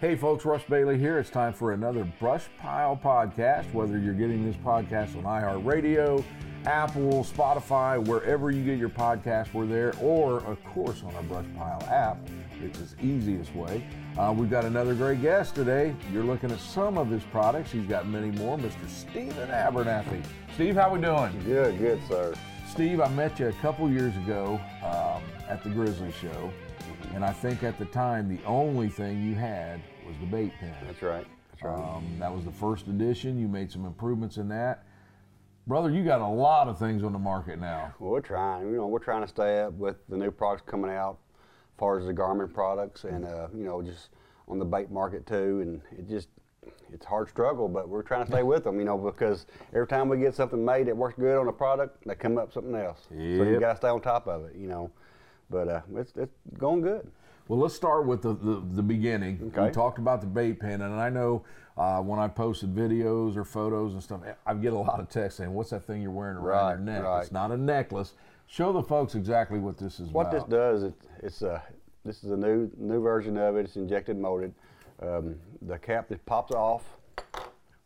[0.00, 1.18] Hey folks, Russ Bailey here.
[1.18, 3.70] It's time for another Brush Pile podcast.
[3.74, 6.24] Whether you're getting this podcast on iHeartRadio,
[6.64, 11.44] Apple, Spotify, wherever you get your podcast, we're there, or of course on our Brush
[11.54, 12.16] Pile app.
[12.62, 13.84] It's the easiest way.
[14.16, 15.94] Uh, we've got another great guest today.
[16.10, 17.70] You're looking at some of his products.
[17.70, 18.56] He's got many more.
[18.56, 18.88] Mr.
[18.88, 20.24] Stephen Abernathy.
[20.54, 21.30] Steve, how we doing?
[21.44, 22.34] Good, good, sir.
[22.66, 26.50] Steve, I met you a couple years ago um, at the Grizzly Show,
[27.14, 30.74] and I think at the time the only thing you had was the bait pen.
[30.84, 31.26] That's right.
[31.50, 31.74] That's right.
[31.74, 33.38] Um, that was the first edition.
[33.38, 34.84] You made some improvements in that.
[35.66, 37.94] Brother, you got a lot of things on the market now.
[38.00, 38.66] well, we're trying.
[38.70, 41.98] You know, we're trying to stay up with the new products coming out, as far
[41.98, 44.08] as the Garmin products, and uh, you know, just
[44.48, 45.60] on the bait market too.
[45.60, 46.28] And it just
[46.92, 48.80] it's a hard struggle, but we're trying to stay with them.
[48.80, 52.04] You know, because every time we get something made that works good on a product,
[52.04, 53.06] they come up something else.
[53.10, 53.14] So
[53.44, 54.56] you got to stay on top of it.
[54.56, 54.90] You know,
[55.50, 57.08] but uh, it's it's going good.
[57.50, 59.52] Well, let's start with the, the, the beginning.
[59.58, 61.42] We talked about the bait pen, and I know
[61.76, 65.38] uh, when I posted videos or photos and stuff, I get a lot of texts
[65.38, 67.22] saying, "What's that thing you're wearing around Right, your neck?" right.
[67.22, 68.12] It's not a necklace.
[68.46, 70.32] Show the folks exactly what this is What about.
[70.32, 71.60] this does, it, it's a
[72.04, 73.64] this is a new new version of it.
[73.64, 74.54] It's injected molded.
[75.02, 76.84] Um, the cap just pops off.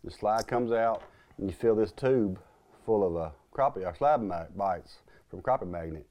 [0.04, 1.04] The slide comes out,
[1.38, 2.38] and you fill this tube
[2.84, 4.98] full of uh, crappie or slab bites
[5.30, 6.06] from crappie magnet,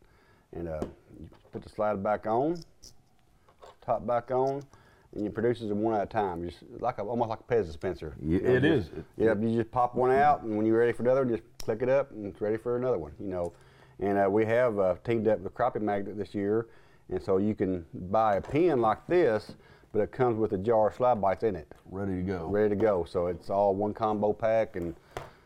[0.54, 0.80] and uh,
[1.20, 2.58] you put the slide back on,
[3.84, 4.62] top back on,
[5.16, 7.66] and you produces them one at a time, just like a, almost like a Pez
[7.66, 8.16] dispenser.
[8.22, 9.04] Yeah, You know, it just- is.
[9.18, 11.90] Yeah, you just pop one out, and when you're ready for another, just click it
[11.90, 13.12] up, and it's ready for another one.
[13.20, 13.54] You know,
[14.00, 16.68] and uh, we have uh, teamed up with Crappie Magnet this year,
[17.10, 19.54] and so you can buy a pen like this,
[19.92, 22.48] but it comes with a jar of slab bites in it, Ready to go.
[22.48, 23.04] ready to go.
[23.04, 24.96] So it's all one combo pack and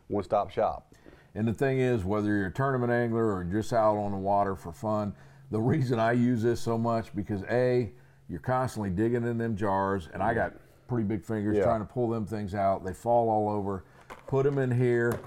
[0.08, 0.94] one-stop shop.
[1.36, 4.56] And the thing is, whether you're a tournament angler or just out on the water
[4.56, 5.14] for fun,
[5.52, 7.92] the reason I use this so much because a,
[8.30, 10.54] you're constantly digging in them jars, and I got
[10.88, 11.64] pretty big fingers Yeah.
[11.64, 12.84] trying to pull them things out.
[12.84, 13.84] They fall all over.
[14.28, 15.20] Put them in here,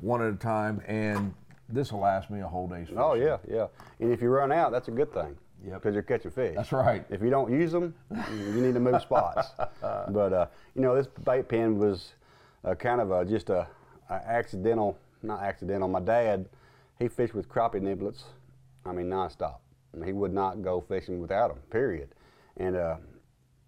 [0.00, 1.34] one at a time, and
[1.68, 2.88] this will last me a whole day's.
[2.96, 3.66] Oh yeah, yeah.
[4.00, 5.36] And if you run out, that's a good thing.
[5.64, 5.74] Yep.
[5.74, 6.54] Because you're catching fish.
[6.54, 7.04] That's right.
[7.10, 7.94] If you don't use them,
[8.30, 9.48] you need to move spots.
[9.80, 12.12] but uh, you know, this bait pen was
[12.64, 13.66] uh, kind of a, just a,
[14.10, 15.88] a accidental, not accidental.
[15.88, 16.46] My dad,
[16.98, 18.22] he fished with crappie niblets.
[18.84, 19.56] I mean, nonstop.
[19.92, 21.58] And he would not go fishing without them.
[21.70, 22.10] Period.
[22.58, 22.96] And uh,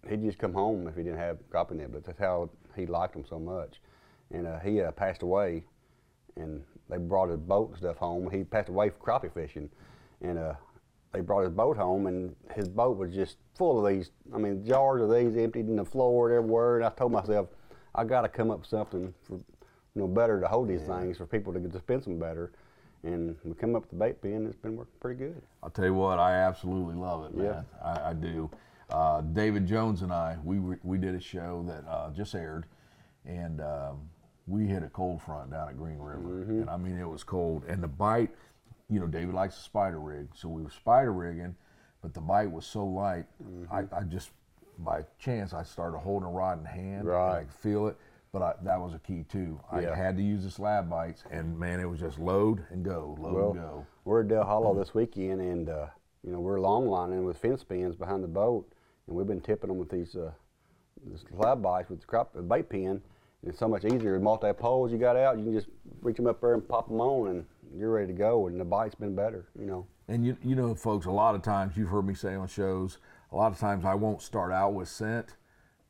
[0.09, 2.05] he'd just come home if he didn't have crappie niblets.
[2.05, 3.81] That's how he liked them so much.
[4.31, 5.63] And uh, he uh, passed away,
[6.35, 8.29] and they brought his boat and stuff home.
[8.31, 9.69] He passed away for crappie fishing,
[10.21, 10.53] and uh,
[11.11, 14.11] they brought his boat home, and his boat was just full of these.
[14.33, 16.77] I mean, jars of these emptied in the floor and everywhere.
[16.77, 17.47] And I told myself,
[17.95, 19.43] I got to come up with something for, you
[19.95, 22.51] know, better to hold these things for people to dispense them better.
[23.03, 24.45] And we come up with the bait pen.
[24.45, 25.41] It's been working pretty good.
[25.63, 27.45] I'll tell you what, I absolutely love it, man.
[27.45, 27.61] Yeah.
[27.83, 28.51] I, I do.
[28.89, 32.65] Uh, David Jones and I, we were, we did a show that uh, just aired,
[33.25, 34.09] and um,
[34.47, 36.61] we hit a cold front down at Green River, Mm-hmm.
[36.61, 37.63] and I mean it was cold.
[37.67, 38.31] And the bite,
[38.89, 41.55] you know, David likes a spider rig, so we were spider rigging,
[42.01, 43.73] but the bite was so light, Mm-hmm.
[43.73, 44.31] I, I just
[44.79, 47.39] by chance I started holding a rod in hand, and I Right.
[47.41, 47.97] could feel it.
[48.31, 49.59] But I, that was a key too.
[49.73, 49.91] Yeah.
[49.91, 53.17] I had to use the slab bites, and man, it was just load and go,
[53.19, 53.85] load Well, and go.
[54.05, 55.87] we're at Dale Hollow this weekend, and uh,
[56.23, 58.71] you know we're long lining with fence pins behind the boat,
[59.09, 60.31] and we've been tipping them with these uh,
[61.05, 63.01] this slab bites with the crop the bait pin.
[63.41, 64.19] And it's so much easier.
[64.19, 65.67] Multi poles you got out, you can just
[66.01, 68.47] reach them up there and pop them on, and you're ready to go.
[68.47, 69.87] And the bite's been better, you know.
[70.07, 72.97] And you, you know, folks, a lot of times you've heard me say on shows,
[73.31, 75.35] a lot of times I won't start out with scent,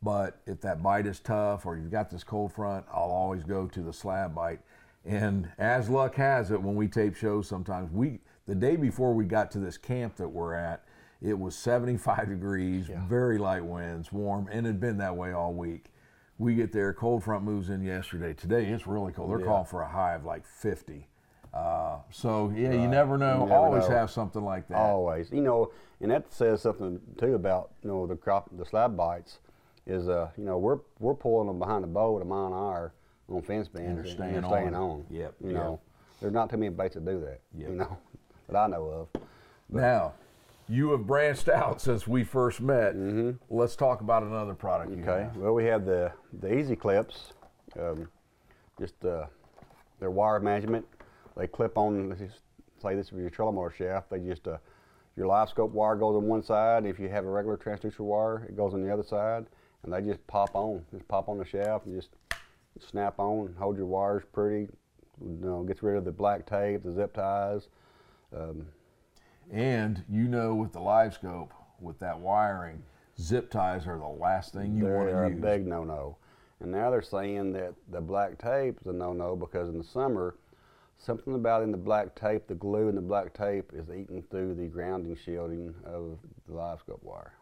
[0.03, 3.67] but if that bite is tough or you've got this cold front, I'll always go
[3.67, 4.59] to the slab bite.
[5.05, 9.25] And as luck has it, when we tape shows, sometimes we, the day before we
[9.25, 10.83] got to this camp that we're at,
[11.21, 15.53] it was 75 degrees, very light winds, warm, and it had been that way all
[15.53, 15.85] week.
[16.37, 18.33] We get there, cold front moves in yesterday.
[18.33, 19.29] Today it's really cold.
[19.29, 21.07] They're calling for a high of like 50.
[21.53, 23.33] Uh, so yeah, you never know.
[23.43, 23.95] You never Always know.
[23.95, 24.77] have something like that.
[24.77, 28.95] Always, you know, and that says something too about you know the crop the slab
[28.95, 29.39] bites.
[29.87, 32.93] Is uh you know we're we're pulling them behind the boat a mile an hour
[33.27, 34.89] on fence bands they're and staying they're staying on.
[34.91, 35.05] on.
[35.09, 35.55] Yep, You yep.
[35.57, 35.79] know,
[36.21, 37.39] there's not too many baits that do that.
[37.57, 37.69] Yep.
[37.69, 37.97] You know,
[38.47, 39.21] that I know of.
[39.71, 40.13] Now,
[40.69, 42.95] you have branched out since we first met.
[43.49, 44.91] Let's talk about another product.
[44.91, 45.09] Mm-hmm.
[45.09, 45.29] Okay.
[45.35, 47.33] Well, we have the the Easy Clips.
[47.79, 48.07] Um,
[48.79, 49.25] just uh,
[49.99, 50.85] their wire management.
[51.35, 52.09] They clip on.
[52.09, 52.41] Let's just
[52.81, 54.09] say this is your trolling motor shaft.
[54.09, 54.57] They just uh,
[55.15, 56.85] your live scope wire goes on one side.
[56.85, 59.45] If you have a regular transducer wire, it goes on the other side,
[59.83, 60.85] and they just pop on.
[60.91, 62.09] Just pop on the shaft and just
[62.79, 63.55] snap on.
[63.59, 64.67] Hold your wires pretty.
[65.21, 67.67] You know, gets rid of the black tape, the zip ties.
[68.33, 68.65] Um,
[69.51, 72.83] And you know, with the live scope, with that wiring,
[73.19, 75.13] zip ties are the last thing you want to use.
[75.13, 76.17] They're a big no-no.
[76.61, 80.35] And now they're saying that the black tape is a no-no because in the summer,
[80.97, 84.55] something about in the black tape, the glue in the black tape is eating through
[84.55, 86.17] the grounding shielding of
[86.47, 87.33] the live scope wire.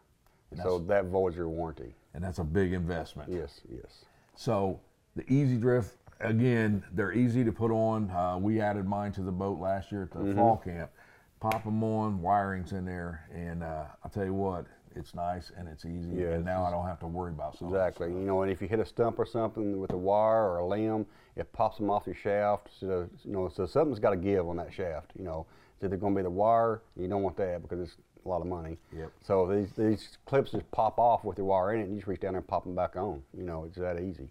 [0.51, 1.93] And So that voids your warranty.
[2.13, 3.29] and that's a big investment.
[3.31, 4.05] Yes, yes.
[4.35, 4.79] So
[5.15, 8.09] the Easy Drift, again, they're easy to put on.
[8.11, 10.35] Uh, we added mine to the boat last year at the Mm-hmm.
[10.37, 10.91] fall camp.
[11.39, 15.67] Pop them on, wiring's in there, and uh, I'll tell you what, it's nice and
[15.67, 16.09] it's easy.
[16.15, 17.75] Yeah, and now I don't have to worry about something.
[17.75, 18.09] Exactly.
[18.09, 20.67] You know, and if you hit a stump or something with a wire or a
[20.67, 21.05] limb,
[21.35, 22.69] it pops them off your shaft.
[22.79, 25.11] So, you know, so something's got to give on that shaft.
[25.17, 25.45] You know,
[25.75, 26.81] it's either going to be the wire.
[26.99, 27.95] You don't want that because it's
[28.25, 28.77] a lot of money.
[28.97, 29.11] Yep.
[29.23, 32.07] So these these clips just pop off with the wire in it, and you just
[32.07, 33.21] reach down there and pop them back on.
[33.37, 34.29] You know, it's that easy.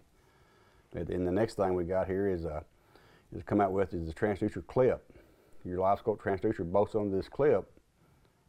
[0.93, 2.61] And the next thing we got here is uh,
[3.35, 5.03] is come out with is the transducer clip.
[5.67, 7.69] Your live scope transducer bolts onto this clip,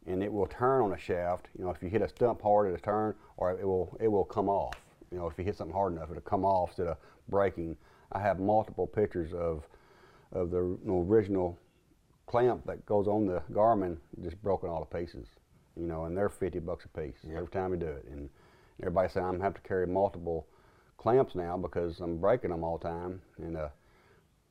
[0.07, 1.49] and it will turn on a shaft.
[1.57, 4.23] You know, if you hit a stump hard, it'll turn, or it will it will
[4.23, 4.75] come off.
[5.11, 7.75] You know, if you hit something hard enough, it'll come off instead of breaking.
[8.13, 9.67] I have multiple pictures of
[10.31, 11.57] of the you know, original
[12.25, 15.27] clamp that goes on the Garmin just broken all to pieces.
[15.75, 18.05] You know, and they're fifty bucks a piece every time you do it.
[18.09, 18.29] And
[18.81, 20.47] everybody saying I'm gonna have to carry multiple
[20.97, 23.21] clamps now because I'm breaking them all the time.
[23.39, 23.69] And uh,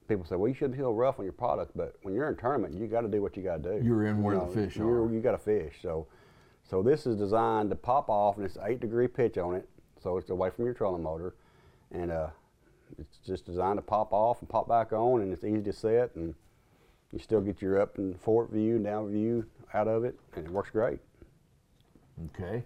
[0.08, 2.74] people say, well, you shouldn't feel rough on your product, but when you're in tournament,
[2.74, 3.84] you got to do what you got to do.
[3.84, 5.12] You're in You where the fish are.
[5.12, 5.76] You got to fish.
[5.82, 6.06] So,
[6.68, 9.68] so this is designed to pop off, and it's eight degree pitch on it,
[10.02, 11.34] so it's away from your trolling motor,
[11.92, 12.28] and uh,
[12.98, 16.14] it's just designed to pop off and pop back on, and it's easy to set,
[16.16, 16.34] and
[17.12, 20.46] you still get your up and forward view and down view out of it, and
[20.46, 20.98] it works great.
[22.34, 22.64] Okay.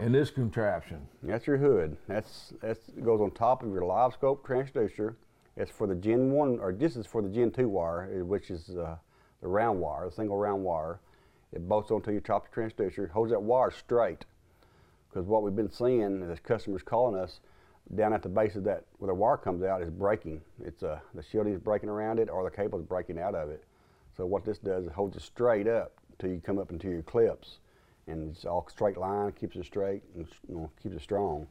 [0.00, 1.96] And this contraption, That's your hood.
[2.06, 5.14] That's that's goes on top of your live scope transducer.
[5.56, 8.50] It's for the Gen One, or this is for the Gen Two wire, eh, which
[8.50, 8.96] is uh,
[9.40, 11.00] the round wire, the single round wire.
[11.52, 14.24] It bolts onto your your transducer, holds that wire straight.
[15.08, 17.40] Because what we've been seeing is customers calling us
[17.96, 20.40] down at the base of that, where the wire comes out, is breaking.
[20.64, 23.50] It's uh, the shielding is breaking around it, or the cable is breaking out of
[23.50, 23.64] it.
[24.16, 27.02] So what this does is holds it straight up till you come up into your
[27.02, 27.58] clips,
[28.06, 31.48] and it's all straight line, keeps it straight, and you know, keeps it strong.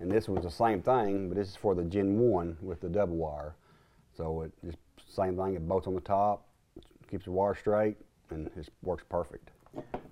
[0.00, 2.88] And this was the same thing, but this is for the Gen One with the
[2.88, 3.54] double wire.
[4.16, 4.78] So it just
[5.14, 5.54] same thing.
[5.54, 6.46] It bolts on the top,
[7.10, 7.96] keeps the wire straight,
[8.30, 9.50] and it works perfect.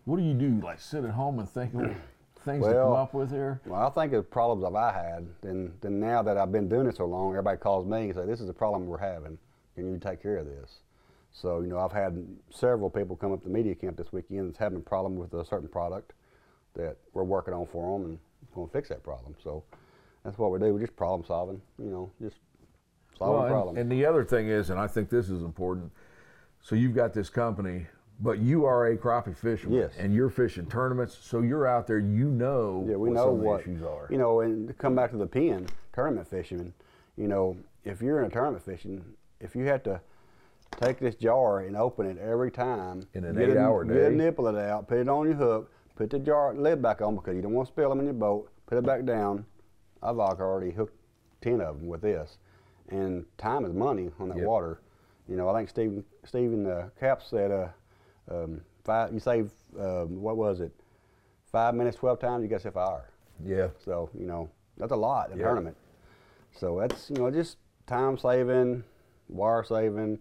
[0.04, 0.60] what do you do?
[0.62, 1.80] Like sit at home and think of
[2.44, 3.60] things to come up with here?
[3.66, 5.26] Well, I think of problems I've I had.
[5.42, 8.24] and then now that I've been doing it so long, everybody calls me and say,
[8.26, 9.38] "This is a problem we're having.
[9.74, 10.80] Can you take care of this?"
[11.32, 14.58] So, you know, I've had several people come up to media camp this weekend that's
[14.58, 16.12] having a problem with a certain product
[16.74, 18.18] that we're working on for them and
[18.54, 19.34] going to fix that problem.
[19.42, 19.62] So,
[20.24, 20.72] that's what we do.
[20.72, 21.60] We're just problem solving.
[21.78, 22.36] You know, just
[23.18, 23.78] solving Well, and- problems.
[23.78, 25.92] And, the other thing is, and I think this is important.
[26.62, 27.86] So you've got this company,
[28.20, 29.92] but you are a crappie fisherman, Yes.
[29.98, 31.18] and you're fishing tournaments.
[31.20, 31.98] So you're out there.
[31.98, 34.06] You know, Yeah, we what know what the issues are.
[34.10, 36.72] You know, and to come back to the pen, tournament fishing.
[37.16, 39.04] You know, if you're in a tournament fishing,
[39.40, 40.00] if you had to
[40.80, 44.48] take this jar and open it every time In an a- eight-hour get a nipple
[44.48, 47.42] it out, put it on your hook, put the jar lid back on because you
[47.42, 48.50] don't want to spill them in your boat.
[48.66, 49.44] Put it back down.
[50.02, 50.96] I've already hooked
[51.40, 52.38] ten of them with this,
[52.88, 54.46] and time is money on that Yep.
[54.46, 54.80] water.
[55.28, 57.68] You know, I think Stephen Stephen uh, Cap said, uh,
[58.30, 59.12] um, five.
[59.12, 60.72] You save um, what was it?
[61.50, 62.42] Five minutes, twelve times.
[62.42, 63.10] You got yourself an hour.
[63.44, 63.68] yeah.
[63.84, 65.44] So you know that's a lot in Yeah.
[65.44, 65.76] tournament.
[66.52, 68.84] So that's you know just time saving,
[69.28, 70.18] wire saving,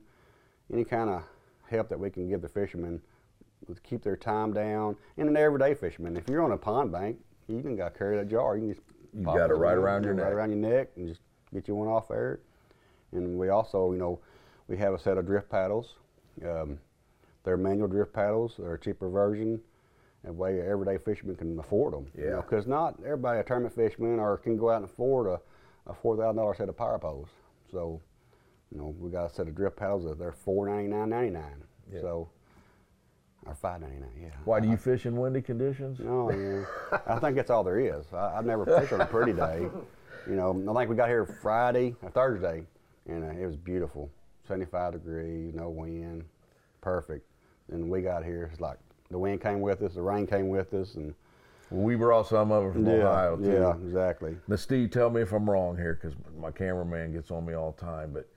[0.72, 1.24] any kind of
[1.70, 3.02] help that we can give the fishermen
[3.84, 4.96] keep their time down.
[5.18, 7.18] And an everyday fisherman, if you're on a pond bank,
[7.48, 8.56] you can got to carry that jar.
[8.56, 8.82] You can just
[9.14, 10.34] You got it right around- your right neck.
[10.34, 11.22] around your neck, and just
[11.54, 12.40] get you one off there.
[13.12, 14.20] And we also, you know,
[14.68, 15.96] we have a set of drift paddles.
[16.44, 16.80] Um,
[17.44, 18.56] they're manual drift paddles.
[18.58, 19.62] They're a cheaper version.
[20.24, 22.08] That way, everyday fisherman can afford them.
[22.18, 22.38] Yeah.
[22.38, 25.40] Because not everybody a tournament fisherman or can go out and afford a,
[25.86, 27.28] a four thousand dollar set of power poles.
[27.70, 28.00] So,
[28.72, 31.32] you know, we got a set of drift paddles that they're four ninety nine ninety
[31.32, 31.64] nine.
[31.92, 32.00] Yeah.
[32.00, 32.30] So,
[33.46, 34.10] or five ninety nine.
[34.22, 34.30] Yeah.
[34.46, 36.00] Why do you fish in windy conditions?
[36.00, 36.98] No, yeah.
[37.08, 38.06] I think that's all there is.
[38.14, 39.68] I, I've never fished on a pretty day.
[40.28, 42.64] You know, I think we got here Friday or Thursday,
[43.08, 44.10] and uh, it was beautiful.
[44.48, 46.24] 75 degrees, no wind,
[46.82, 47.26] perfect.
[47.72, 48.78] And we got here, it's like
[49.10, 51.14] the wind came with us, the rain came with us, and
[51.72, 53.52] We brought some of it from yeah, Ohio too.
[53.52, 54.36] yeah, exactly.
[54.48, 57.72] Now, Steve, tell me if I'm wrong here, because my cameraman gets on me all
[57.78, 58.12] the time.
[58.14, 58.28] But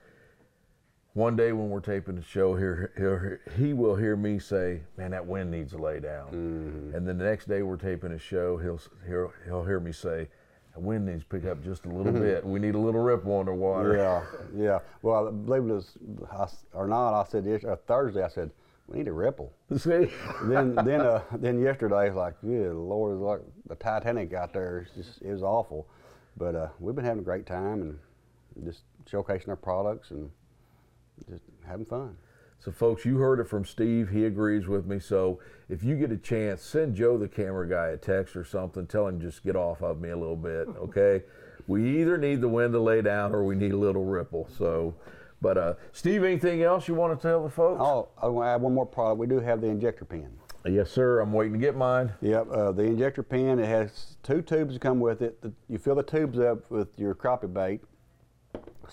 [1.13, 5.11] one day when we're taping the show here, he'll, he will hear me say, "Man,
[5.11, 6.95] that wind needs to lay down." Mm-hmm.
[6.95, 10.27] And then the next day we're taping a show, he'll he'll he'll hear me say,
[10.73, 12.45] "The wind needs to pick up just a little bit.
[12.45, 14.23] We need a little ripple underwater." Yeah,
[14.55, 14.79] yeah.
[15.01, 15.97] Well, I believe it was
[16.31, 16.47] I
[16.77, 17.19] or not.
[17.19, 18.23] I said uh, Thursday.
[18.23, 18.51] I said,
[18.87, 19.51] we need a ripple.
[19.77, 20.09] See?
[20.43, 24.79] then then uh, then yesterday, like, good lord, it like the Titanic out there.
[24.79, 25.87] It's just it was awful.
[26.37, 30.29] But uh, we've been having a great time and just showcasing our products and
[31.29, 32.17] just having fun.
[32.59, 34.09] So, folks, you heard it from Steve.
[34.09, 34.99] He agrees with me.
[34.99, 38.87] So, if you get a chance, send Joe, the camera guy, a text or something.
[38.87, 41.23] Tell him just get off of me a little bit, okay?
[41.67, 44.47] we either need the wind to lay down or we need a little ripple.
[44.57, 44.95] So,
[45.41, 47.81] but uh, Steve, anything else you want to tell the folks?
[47.83, 49.19] Oh, I want to add one more product.
[49.19, 50.31] We do have the injector pen.
[50.65, 51.19] Yes, sir.
[51.19, 52.11] I'm waiting to get mine.
[52.21, 53.59] Yep, uh, the injector pen.
[53.59, 55.41] It has two tubes that come with it.
[55.41, 57.81] The, you fill the tubes up with your crappie bait,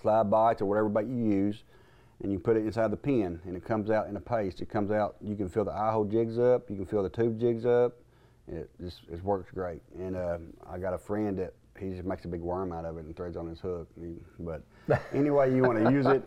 [0.00, 1.64] slide bites, or whatever bait you use,
[2.22, 4.60] and you put it inside the pen, and it comes out in a paste.
[4.60, 5.16] It comes out.
[5.20, 6.70] You can fill the eye hole jigs up.
[6.70, 7.96] You can fill the tube jigs up.
[8.46, 9.82] It just it works great.
[9.98, 12.98] And uh, I got a friend that he just makes a big worm out of
[12.98, 13.88] it and threads on his hook.
[14.38, 14.62] But
[15.12, 16.26] any way you want to use it,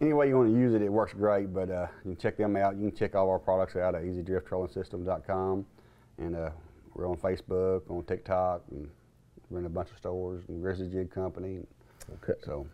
[0.00, 1.52] any way you want to use it, it works great.
[1.52, 2.76] But uh, you can check them out.
[2.76, 5.66] You can check all our products out at EasyDriftTrollingSystems.com,
[6.18, 6.50] and uh,
[6.94, 8.88] we're on Facebook, on TikTok, and
[9.50, 11.60] we're in a bunch of stores and Grizzly Jig Company.
[12.24, 12.38] Okay.
[12.44, 12.66] So.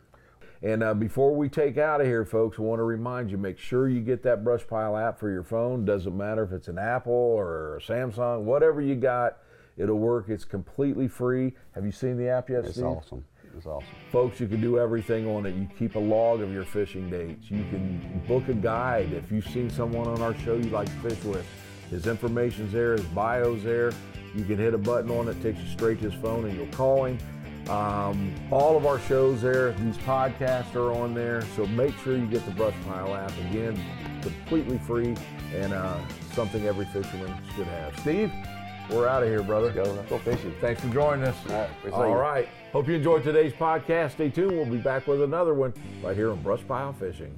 [0.64, 3.58] And uh, before we take out of here, folks, I want to remind you: make
[3.58, 5.84] sure you get that Brush Pile app for your phone.
[5.84, 9.38] Doesn't matter if it's an Apple or a Samsung, whatever you got
[9.76, 10.28] It'll work.
[10.28, 11.52] It's completely free.
[11.74, 12.84] Have you seen the app yet, It's Steve?
[12.86, 13.24] awesome.
[13.56, 13.88] It's awesome.
[14.10, 15.54] Folks, you can do everything on it.
[15.54, 17.50] You keep a log of your fishing dates.
[17.50, 21.08] You can book a guide if you've seen someone on our show you like to
[21.10, 21.46] fish with.
[21.90, 23.92] His information's there, his bio's there.
[24.34, 26.66] You can hit a button on it, takes you straight to his phone, and you'll
[26.68, 27.18] call him.
[27.68, 32.26] Um, all of our shows there, these podcasts are on there, so make sure you
[32.26, 33.32] get the Brush Pile app.
[33.50, 33.82] Again,
[34.20, 35.14] completely free
[35.54, 35.98] and uh,
[36.32, 37.98] something every fisherman should have.
[38.00, 38.32] Steve?
[38.90, 39.72] We're out of here, brother.
[39.74, 39.94] Let's go.
[39.94, 40.54] Let's go fishing.
[40.60, 41.36] Thanks for joining us.
[41.48, 42.48] All right, All right.
[42.70, 44.12] Hope you enjoyed today's podcast.
[44.12, 44.52] Stay tuned.
[44.52, 47.34] We'll be back with another one right here on Brush Pile Fishing.